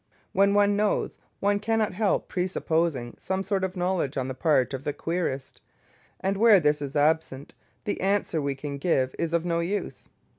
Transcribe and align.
When 0.33 0.55
one 0.55 0.75
knows, 0.75 1.19
one 1.41 1.59
cannot 1.59 1.93
help 1.93 2.27
presupposing 2.27 3.17
some 3.19 3.43
sort 3.43 3.63
of 3.63 3.75
knowledge 3.75 4.17
on 4.17 4.27
the 4.29 4.33
part 4.33 4.73
of 4.73 4.83
the 4.83 4.93
querist, 4.93 5.61
and 6.19 6.37
where 6.37 6.59
this 6.59 6.81
is 6.81 6.95
absent 6.95 7.53
the 7.83 8.01
answer 8.01 8.41
we 8.41 8.55
can 8.55 8.79
give 8.79 9.13
is 9.19 9.31
of 9.31 9.45
no 9.45 9.59
use. 9.59 10.09